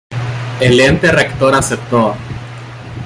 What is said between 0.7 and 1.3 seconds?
ente